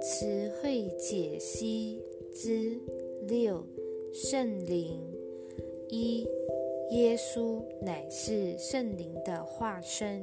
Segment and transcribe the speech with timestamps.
[0.00, 2.00] 词汇解析
[2.32, 2.78] 之
[3.26, 3.62] 六：
[4.12, 5.02] 圣灵
[5.88, 6.26] 一，
[6.92, 10.22] 耶稣乃是圣灵的化身。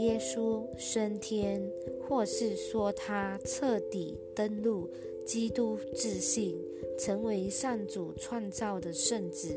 [0.00, 1.70] 耶稣升天，
[2.08, 4.88] 或是说他彻底登陆
[5.26, 6.56] 基督自信，
[6.98, 9.48] 成为上主创造的圣子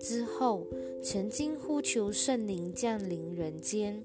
[0.00, 0.66] 之后，
[1.02, 4.02] 曾经呼求圣灵降临人间。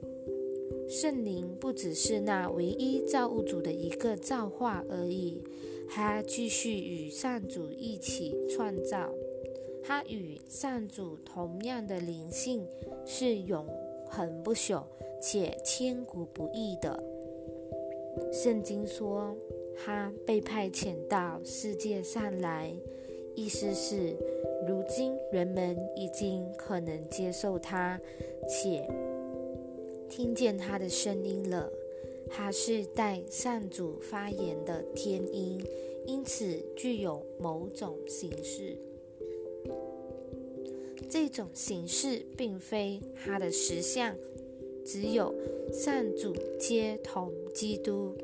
[0.90, 5.44] 圣灵不只是那唯一造物主的一个造化而已，
[5.90, 9.10] 他继续与上主一起创造。
[9.84, 12.66] 他与上主同样的灵性，
[13.06, 13.66] 是永
[14.10, 14.84] 恒不朽。
[15.24, 17.04] 且千古不易的。
[18.34, 19.36] 圣经说，
[19.78, 22.74] 他被派遣到世界上来，
[23.36, 24.16] 意思是，
[24.68, 28.00] 如今人们已经可能接受他，
[28.48, 28.88] 且
[30.10, 31.72] 听见他的声音了。
[32.30, 35.62] 他是带上主发言的天音，
[36.06, 38.78] 因此具有某种形式。
[41.10, 44.16] 这种形式并非他的实相。
[44.84, 45.34] 只有
[45.72, 48.16] 上主皆同基督，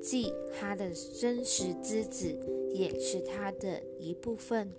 [0.00, 2.32] 即他的真实之子，
[2.72, 4.70] 也是他的一部分。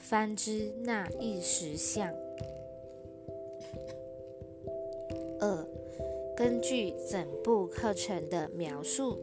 [0.00, 2.12] 方知那一实相。
[5.38, 5.66] 二，
[6.36, 9.18] 根据整部课程的描述，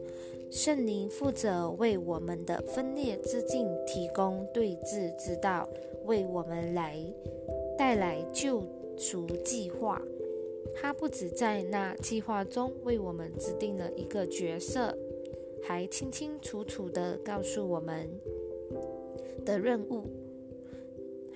[0.50, 5.68] 圣灵负责为我们的分裂之境提供对峙之道，
[6.06, 6.96] 为我们来
[7.76, 8.62] 带来救
[8.96, 10.00] 赎计划。
[10.74, 14.96] 他不止在那计划中为我们指定了一个角色，
[15.62, 18.08] 还清清楚楚地告诉我们
[19.44, 20.06] 的任务。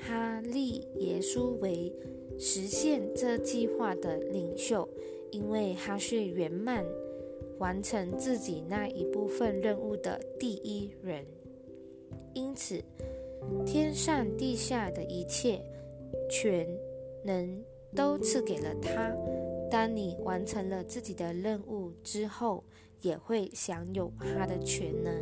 [0.04, 1.92] 他立耶稣为
[2.38, 4.88] 实现这计划的领袖，
[5.30, 6.84] 因为他是圆满
[7.58, 11.24] 完成自己那一部分任务的第一人。
[12.34, 12.82] 因此，
[13.64, 15.62] 天上地下的一切
[16.28, 16.68] 全
[17.24, 17.62] 能。
[17.94, 19.14] 都赐给了他。
[19.70, 22.64] 当你完成了自己的任务之后，
[23.02, 25.12] 也会享有他的全能。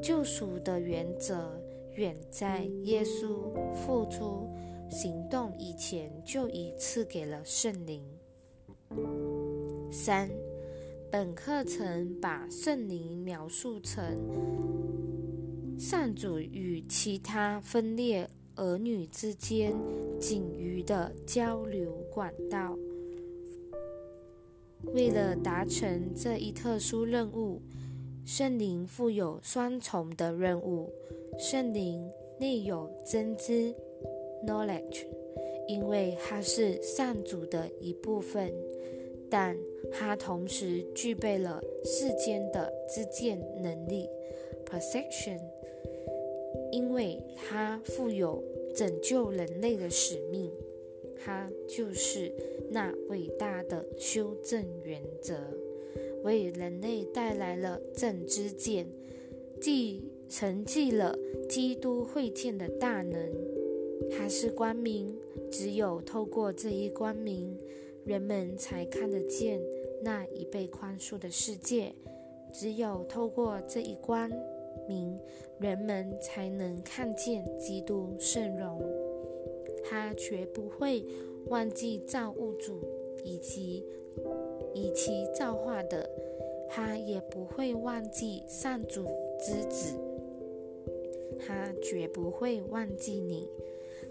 [0.00, 1.59] 救赎的原则
[2.00, 4.48] 远在耶稣付出
[4.88, 8.02] 行动以前就已赐给了圣灵。
[9.92, 10.30] 三，
[11.10, 14.02] 本课程把圣灵描述成
[15.78, 18.26] 上主与其他分裂。
[18.56, 19.74] 儿女之间
[20.18, 22.76] 仅余的交流管道。
[24.92, 27.62] 为了达成这一特殊任务，
[28.32, 30.88] 圣灵负有双重的任务。
[31.36, 32.08] 圣灵
[32.38, 33.74] 内有真知
[34.46, 35.04] （knowledge），
[35.66, 38.54] 因为它是上主的一部分，
[39.28, 39.58] 但
[39.90, 44.08] 它同时具备了世间的知见能力
[44.64, 45.40] （perception）。
[46.70, 48.40] 因为它负有
[48.76, 50.52] 拯救人类的使命，
[51.16, 52.32] 它就是
[52.70, 55.34] 那伟大的修正原则，
[56.22, 58.86] 为人类带来了正知见，
[59.60, 63.30] 既承继了基督会见的大能。
[64.10, 65.16] 他是光明，
[65.50, 67.56] 只有透过这一光明，
[68.04, 69.60] 人们才看得见
[70.02, 71.94] 那已被宽恕的世界。
[72.52, 74.30] 只有透过这一光。
[74.88, 75.16] 明
[75.60, 78.82] 人们才能看见基督圣容，
[79.84, 81.04] 他绝不会
[81.46, 82.80] 忘记造物主
[83.24, 83.84] 以及
[84.74, 86.08] 以其造化的，
[86.68, 89.06] 他也不会忘记上主
[89.38, 89.96] 之子，
[91.38, 93.48] 他绝不会忘记你，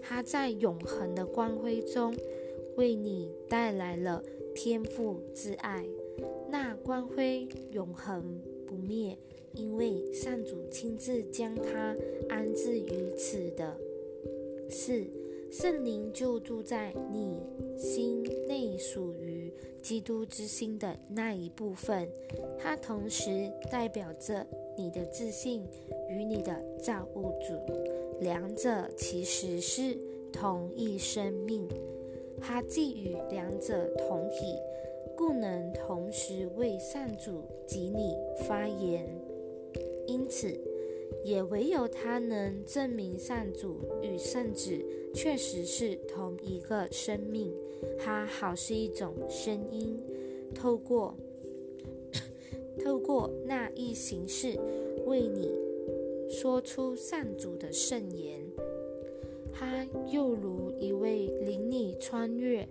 [0.00, 2.14] 他在永恒的光辉中
[2.76, 4.22] 为你带来了
[4.54, 5.84] 天赋之爱，
[6.50, 9.16] 那光辉永恒不灭。
[9.52, 11.96] 因为上主亲自将他
[12.28, 13.76] 安置于此的，
[14.68, 15.04] 四
[15.50, 17.42] 圣灵就住在你
[17.76, 19.52] 心内，属于
[19.82, 22.08] 基督之心的那一部分。
[22.56, 24.46] 它同时代表着
[24.76, 25.66] 你的自信
[26.08, 27.54] 与你的造物主，
[28.20, 29.98] 两者其实是
[30.32, 31.66] 同一生命。
[32.40, 34.54] 它既与两者同体，
[35.16, 38.16] 故能同时为善主及你
[38.46, 39.04] 发言。
[40.06, 40.58] 因此，
[41.22, 44.84] 也唯有他能证明上主与圣子
[45.14, 47.52] 确实是同一个生命。
[47.98, 49.98] 他好是一种声音，
[50.54, 51.14] 透过
[52.82, 54.58] 透过那一形式
[55.06, 55.50] 为你
[56.28, 58.40] 说出上主的圣言。
[59.52, 62.66] 他又如一位领你穿越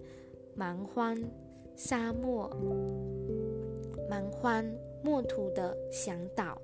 [0.56, 1.22] 蛮荒
[1.76, 2.50] 沙漠
[4.10, 4.66] 蛮荒
[5.04, 6.60] 漠土的向导，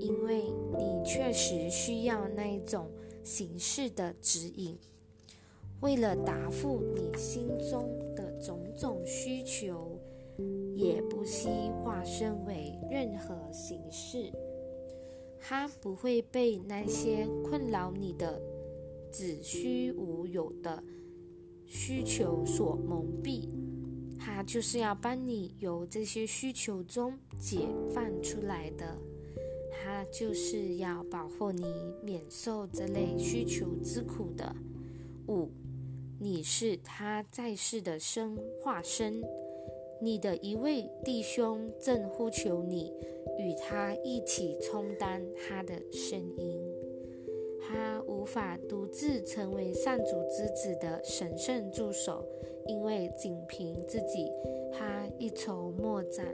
[0.00, 0.42] 因为
[0.78, 2.90] 你确实需要那一种
[3.22, 4.76] 形式的指引。
[5.82, 9.98] 为了答复你心中的种种需求，
[10.74, 11.48] 也不惜
[11.82, 14.32] 化身为任何形式。
[15.38, 18.40] 它不会被那些困扰你的
[19.10, 20.82] 子虚乌有的
[21.66, 23.50] 需求所蒙蔽。
[24.18, 28.96] 它就是要帮你由这些需求中解放出来的。
[29.86, 31.64] 他就是要保护你
[32.02, 34.52] 免受这类需求之苦的。
[35.28, 35.48] 五。
[36.18, 39.22] 你是他在世的生化身，
[40.00, 42.92] 你的一位弟兄正呼求你，
[43.38, 46.58] 与他一起充当他的声音。
[47.60, 52.26] 他无法独自成为上主之子的神圣助手，
[52.66, 54.32] 因为仅凭自己，
[54.72, 56.26] 他一筹莫展。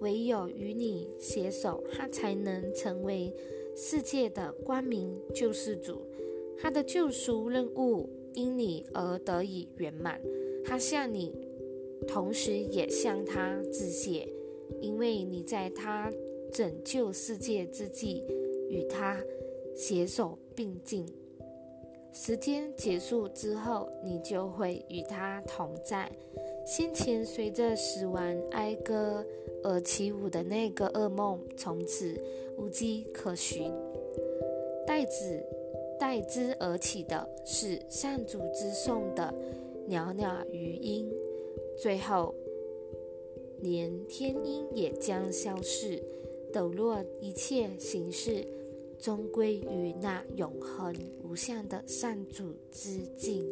[0.00, 3.34] 唯有与你携手，他才能成为
[3.76, 6.02] 世界的光明救世主。
[6.58, 10.20] 他的救赎任务因你而得以圆满，
[10.64, 11.34] 他向你，
[12.06, 14.28] 同时也向他致谢，
[14.80, 16.12] 因为你在他
[16.52, 18.22] 拯救世界之际
[18.68, 19.22] 与他
[19.74, 21.06] 携手并进。
[22.12, 26.10] 时间结束之后，你就会与他同在。
[26.66, 29.24] 先前随着死亡哀歌
[29.62, 32.14] 而起舞的那个噩梦，从此
[32.56, 33.72] 无迹可寻。
[34.86, 35.42] 代子。
[36.00, 39.34] 代之而起的是上主之颂的
[39.86, 41.12] 袅袅余音，
[41.76, 42.34] 最后
[43.60, 46.02] 连天音也将消逝，
[46.50, 48.42] 抖落一切形式，
[48.98, 53.44] 终归于那永恒无相的上主之境。